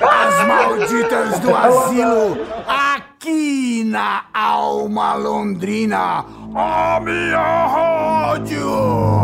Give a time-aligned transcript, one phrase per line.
[0.00, 9.19] As malditas do asilo, aqui na Alma Londrina, a minha rádio.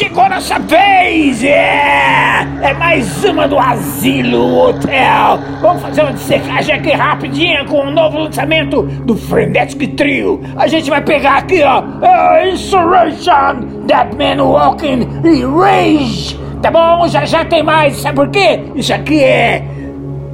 [0.00, 1.44] Chegou nossa vez!
[1.44, 5.38] É, é mais uma do Asilo Hotel.
[5.60, 10.40] Vamos fazer uma secagem aqui rapidinha com o novo lançamento do Frenetic Trio.
[10.56, 16.40] A gente vai pegar aqui, ó, uh, Insurrection, Deadman Walking e Rage.
[16.62, 17.06] Tá bom?
[17.06, 17.96] Já já tem mais.
[17.96, 18.58] Sabe por quê?
[18.74, 19.62] Isso aqui é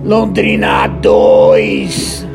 [0.05, 2.26] Londrina 2.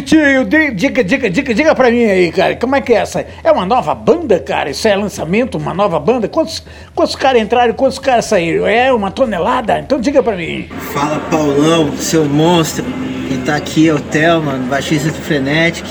[0.00, 3.26] Tio, diga, diga, diga, diga pra mim aí, cara, como é que é essa?
[3.42, 4.70] É uma nova banda, cara?
[4.70, 6.28] Isso é lançamento, uma nova banda?
[6.28, 6.62] Quantos,
[6.94, 8.66] quantos caras entraram quantos caras saíram?
[8.66, 9.78] É uma tonelada?
[9.78, 10.68] Então diga pra mim.
[10.92, 12.84] Fala, Paulão, seu monstro.
[13.30, 15.86] E tá aqui é o Theo, mano, baixista do Frenetic.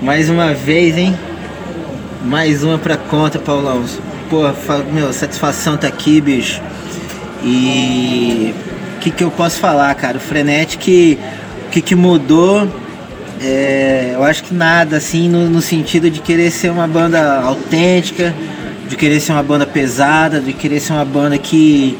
[0.00, 1.16] Mais uma vez, hein?
[2.24, 3.84] Mais uma pra conta, Paulão.
[4.30, 4.42] Pô,
[4.92, 6.60] meu, satisfação tá aqui, bicho.
[7.42, 8.54] E
[8.96, 10.16] o que, que eu posso falar, cara?
[10.16, 11.18] O Frenetic
[11.68, 12.66] o que, que mudou?
[13.40, 18.34] É, eu acho que nada, assim, no, no, sentido de querer ser uma banda autêntica,
[18.88, 21.96] de querer ser uma banda pesada, de querer ser uma banda que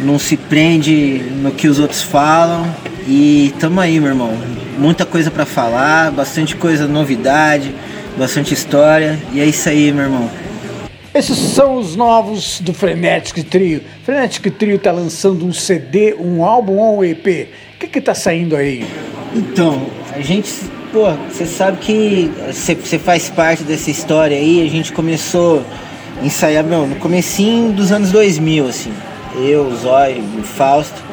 [0.00, 2.66] não se prende no que os outros falam.
[3.06, 4.36] E tamo aí, meu irmão.
[4.78, 7.74] Muita coisa para falar, bastante coisa, novidade,
[8.16, 9.18] bastante história.
[9.32, 10.30] E é isso aí, meu irmão.
[11.14, 13.80] Esses são os novos do Frenetic Trio.
[14.04, 17.48] Frenetic Trio tá lançando um CD, um álbum ou um EP.
[17.74, 18.86] O que que tá saindo aí?
[19.34, 20.52] Então, a gente,
[20.92, 25.62] pô, você sabe que você faz parte dessa história aí, a gente começou
[26.20, 28.92] a ensaiar, meu, no comecinho dos anos 2000, assim.
[29.36, 31.08] Eu, Zóio, o Fausto.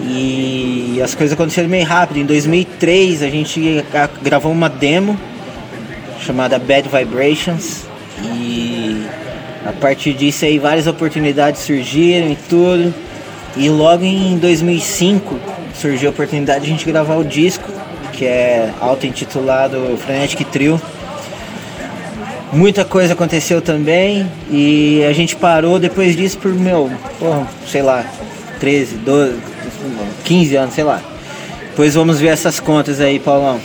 [0.00, 2.18] E as coisas aconteceram meio rápido.
[2.18, 3.84] Em 2003 a gente
[4.22, 5.18] gravou uma demo
[6.20, 7.82] chamada Bad Vibrations
[8.22, 9.04] e
[9.66, 12.94] a partir disso aí várias oportunidades surgiram e tudo.
[13.56, 17.70] E logo em 2005 surgiu a oportunidade de a gente gravar o disco,
[18.12, 20.80] que é auto-intitulado Frenetic Trio.
[22.52, 28.04] Muita coisa aconteceu também e a gente parou depois disso por, meu, porra, sei lá,
[28.58, 29.36] 13, 12,
[30.24, 31.00] 15 anos, sei lá.
[31.70, 33.60] Depois vamos ver essas contas aí, Paulão.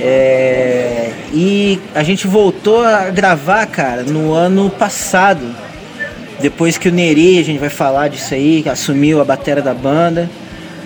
[0.00, 1.12] É...
[1.32, 5.46] E a gente voltou a gravar, cara, no ano passado.
[6.40, 10.28] Depois que o Neri, a gente vai falar disso aí, assumiu a bateria da banda.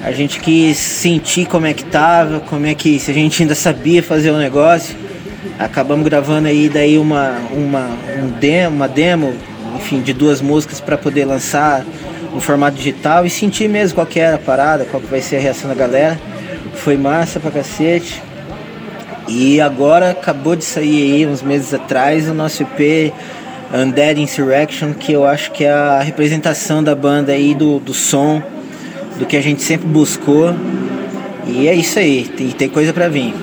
[0.02, 3.54] A gente quis sentir como é que tava, como é que se a gente ainda
[3.54, 4.97] sabia fazer o negócio.
[5.59, 7.87] Acabamos gravando aí daí uma uma
[8.23, 9.35] um demo, uma demo,
[9.76, 11.85] enfim, de duas músicas para poder lançar
[12.33, 15.37] no formato digital e sentir mesmo qual que era a parada, qual que vai ser
[15.37, 16.19] a reação da galera.
[16.76, 18.23] Foi massa pra cacete.
[19.28, 23.12] E agora acabou de sair aí uns meses atrás o nosso EP
[23.73, 28.42] Undead Insurrection, que eu acho que é a representação da banda aí do, do som
[29.20, 30.52] do que a gente sempre buscou.
[31.46, 33.34] E é isso aí, tem, tem coisa para vir.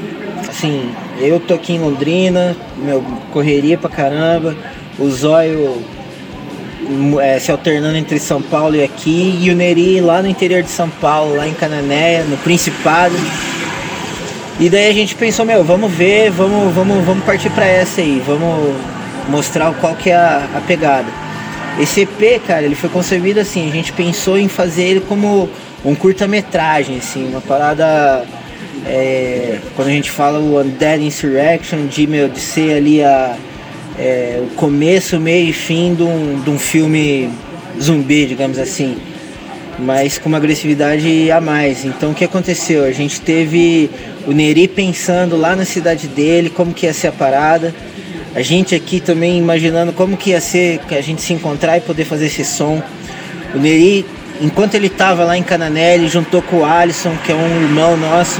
[0.49, 4.55] Assim, eu tô aqui em Londrina, meu, correria pra caramba,
[4.97, 5.81] o Zóio
[7.21, 10.69] é, se alternando entre São Paulo e aqui, e o Neri lá no interior de
[10.69, 13.15] São Paulo, lá em Cananéia, no Principado.
[14.59, 18.21] E daí a gente pensou, meu, vamos ver, vamos, vamos, vamos partir para essa aí,
[18.25, 18.75] vamos
[19.29, 21.26] mostrar qual que é a, a pegada.
[21.79, 25.47] Esse EP, cara, ele foi concebido assim, a gente pensou em fazer ele como
[25.85, 28.25] um curta-metragem, assim, uma parada.
[28.85, 33.35] É, quando a gente fala o Undead Insurrection, de, de ser ali a,
[33.97, 37.29] é, o começo, meio e fim de um, de um filme
[37.81, 38.97] zumbi, digamos assim,
[39.77, 41.85] mas com uma agressividade a mais.
[41.85, 42.85] Então o que aconteceu?
[42.85, 43.89] A gente teve
[44.25, 47.73] o Neri pensando lá na cidade dele, como que ia ser a parada.
[48.37, 52.05] A gente aqui também imaginando como que ia ser a gente se encontrar e poder
[52.05, 52.79] fazer esse som.
[53.55, 54.05] O Neri
[54.39, 57.97] enquanto ele estava lá em Canané, ele juntou com o Alisson, que é um irmão
[57.97, 58.39] nosso,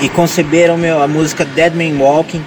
[0.00, 2.40] e conceberam meu, a música Dead Man Walking,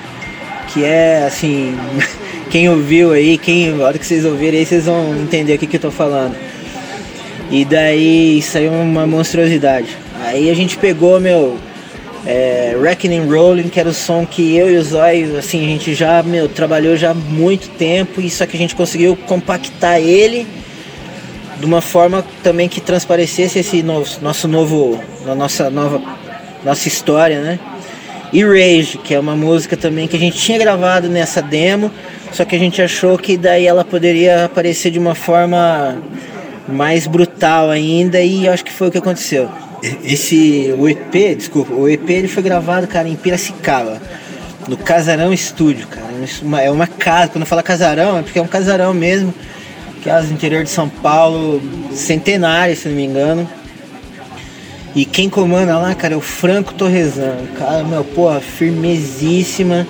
[0.70, 1.78] que é assim,
[2.50, 5.68] quem ouviu aí, quem, a hora que vocês ouvirem aí, vocês vão entender o que,
[5.68, 6.34] que eu tô falando.
[7.52, 9.98] E daí saiu uma monstruosidade.
[10.24, 11.60] Aí a gente pegou, meu,
[12.26, 15.94] é, Reckoning Rolling, que era o som que eu e o Zóio, assim, a gente
[15.94, 20.48] já, meu, trabalhou já há muito tempo, e só que a gente conseguiu compactar ele
[21.60, 25.02] de uma forma também que transparecesse esse nosso, nosso novo,
[25.38, 26.02] nossa nova,
[26.64, 27.60] nossa história, né?
[28.32, 31.92] E Rage, que é uma música também que a gente tinha gravado nessa demo,
[32.32, 35.98] só que a gente achou que daí ela poderia aparecer de uma forma
[36.68, 39.50] mais brutal ainda e acho que foi o que aconteceu.
[40.04, 44.02] Esse o EP, desculpa, o EP ele foi gravado, cara, em Piracicaba,
[44.68, 46.14] no Casarão Estúdio, cara.
[46.64, 49.34] É uma casa, quando fala casarão é porque é um casarão mesmo
[50.04, 51.62] casa do interior de São Paulo,
[51.92, 53.50] centenária, se não me engano.
[54.96, 57.48] E quem comanda lá, cara, é o Franco Torresano.
[57.58, 59.88] Cara, meu, porra, firmezíssima.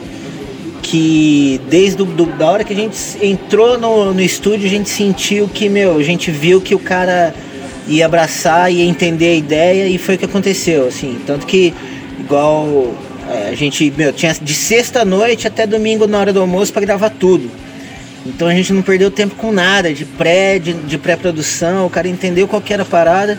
[0.82, 4.90] Que desde do, do, da hora que a gente entrou no, no estúdio, a gente
[4.90, 7.34] sentiu que, meu, a gente viu que o cara
[7.88, 11.20] ia abraçar, ia entender a ideia e foi o que aconteceu, assim.
[11.25, 11.74] Tanto que,
[12.20, 12.94] igual
[13.30, 16.86] é, a gente, meu, tinha de sexta noite até domingo na hora do almoço para
[16.86, 17.50] gravar tudo.
[18.25, 22.08] Então a gente não perdeu tempo com nada, de pré, de, de pré-produção, o cara
[22.08, 23.38] entendeu qual era a parada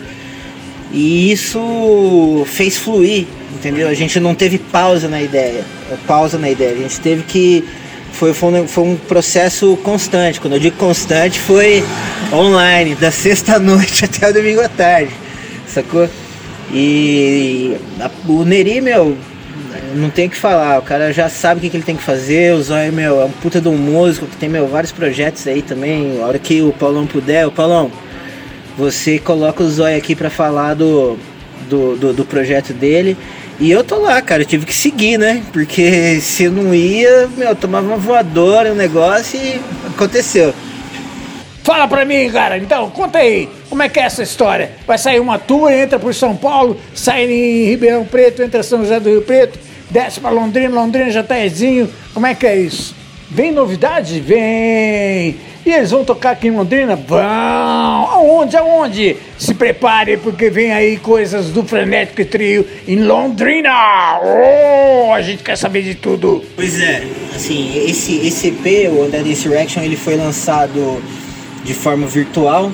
[0.91, 3.25] e isso fez fluir
[3.55, 3.87] entendeu?
[3.87, 5.63] A gente não teve pausa na ideia,
[6.05, 6.73] pausa na ideia.
[6.73, 7.63] A gente teve que
[8.15, 10.39] foi, foi, um, foi um processo constante.
[10.39, 11.83] Quando eu digo constante, foi
[12.31, 15.11] online, da sexta-noite até o domingo à tarde,
[15.67, 16.09] sacou?
[16.73, 19.17] E a, o Neri, meu,
[19.95, 22.03] não tem o que falar, o cara já sabe o que, que ele tem que
[22.03, 25.45] fazer, o Zóio, meu, é um puta de um músico que tem, meu, vários projetos
[25.47, 27.91] aí também, a hora que o Paulão puder, o Paulão,
[28.77, 31.17] você coloca o Zóio aqui para falar do,
[31.69, 33.15] do, do, do projeto dele,
[33.59, 35.43] e eu tô lá, cara, eu tive que seguir, né?
[35.51, 40.53] Porque se eu não ia, meu, eu tomava uma voadora, um negócio e aconteceu.
[41.63, 44.73] Fala pra mim, cara, então, conta aí, como é que é essa história?
[44.85, 48.99] Vai sair uma tour, entra por São Paulo, sai em Ribeirão Preto, entra São José
[48.99, 49.57] do Rio Preto,
[49.89, 52.95] desce pra Londrina, Londrina já tá Ezinho, como é que é isso?
[53.35, 54.21] Vem novidade?
[54.21, 55.35] Vem!
[55.65, 56.95] E eles vão tocar aqui em Londrina?
[56.95, 57.19] Vão!
[57.19, 58.55] Aonde?
[58.55, 59.17] Aonde?
[59.37, 64.21] Se prepare, porque vem aí coisas do Frenético Trio em Londrina!
[64.23, 66.45] Oh, a gente quer saber de tudo!
[66.55, 67.03] Pois é,
[67.35, 71.03] assim, esse, esse EP, o Dead Insurrection, ele foi lançado
[71.65, 72.71] de forma virtual,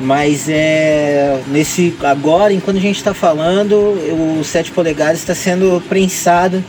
[0.00, 6.64] mas é nesse agora, enquanto a gente está falando, o 7 polegadas está sendo prensado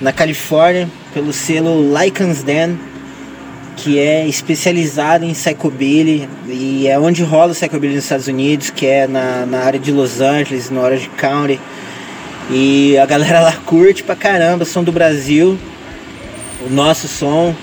[0.00, 2.78] na Califórnia pelo selo Lycans Den
[3.76, 8.86] que é especializado em psychobilly e é onde rola o psychobilly nos Estados Unidos, que
[8.86, 11.58] é na, na área de Los Angeles, no Orange County.
[12.50, 15.58] E a galera lá curte pra caramba, som do Brasil,
[16.64, 17.54] o nosso som.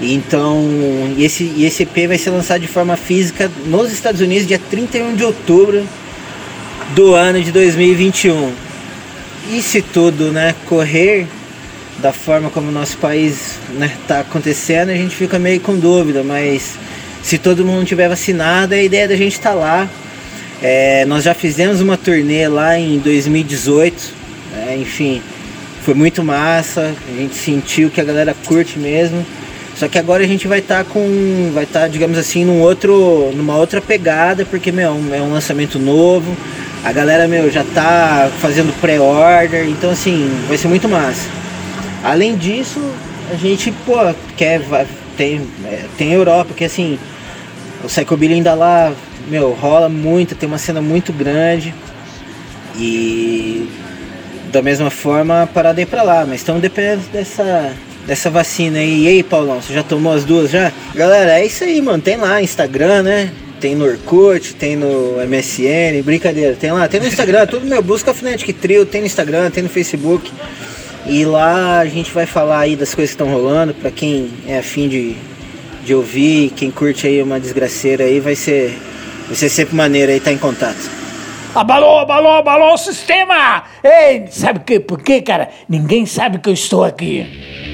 [0.00, 0.64] Então,
[1.18, 5.24] esse, esse EP vai ser lançado de forma física nos Estados Unidos dia 31 de
[5.24, 5.86] outubro
[6.94, 8.52] do ano de 2021.
[9.52, 11.26] E se tudo né, correr
[12.02, 15.78] da forma como o nosso país está né, tá acontecendo, a gente fica meio com
[15.78, 16.76] dúvida, mas
[17.22, 19.88] se todo mundo tiver vacinado, a ideia da gente estar tá lá.
[20.60, 24.14] É, nós já fizemos uma turnê lá em 2018,
[24.54, 25.22] é, enfim,
[25.84, 29.24] foi muito massa, a gente sentiu que a galera curte mesmo.
[29.76, 32.60] Só que agora a gente vai estar tá com, vai estar, tá, digamos assim, num
[32.60, 36.36] outro, numa outra pegada, porque meu, é um lançamento novo.
[36.84, 41.41] A galera meu já tá fazendo pré-order, então assim, vai ser muito massa.
[42.02, 42.80] Além disso,
[43.30, 43.96] a gente, pô,
[44.36, 44.60] quer.
[45.16, 46.98] Tem, é, tem Europa, que assim,
[47.84, 48.92] o Psychobilly ainda lá,
[49.28, 51.74] meu, rola muito, tem uma cena muito grande.
[52.76, 53.68] E
[54.50, 57.72] da mesma forma a parada ir pra lá, mas estamos dependendo dessa,
[58.06, 59.04] dessa vacina aí.
[59.04, 60.72] E aí, Paulão, você já tomou as duas já?
[60.94, 62.02] Galera, é isso aí, mano.
[62.02, 63.30] Tem lá Instagram, né?
[63.60, 68.12] Tem no Orkut, tem no MSN, brincadeira, tem lá, tem no Instagram, tudo meu, busca
[68.12, 70.32] Fnatic Trio, tem no Instagram, tem no Facebook.
[71.06, 74.58] E lá a gente vai falar aí das coisas que estão rolando, para quem é
[74.58, 75.16] afim de,
[75.84, 78.78] de ouvir, quem curte aí uma desgraceira aí, vai ser,
[79.26, 80.90] vai ser sempre maneiro aí estar tá em contato.
[81.54, 83.64] Abalou, abalou, abalou o sistema!
[83.82, 85.50] Ei, sabe que, por quê, cara?
[85.68, 87.71] Ninguém sabe que eu estou aqui.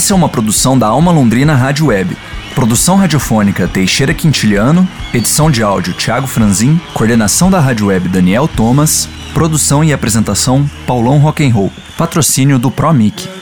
[0.00, 2.16] Essa é uma produção da Alma Londrina Rádio Web.
[2.54, 9.06] Produção radiofônica Teixeira Quintiliano, edição de áudio Thiago Franzin, coordenação da Rádio Web Daniel Thomas,
[9.34, 13.39] produção e apresentação Paulão Rock'n'Roll, patrocínio do ProMic.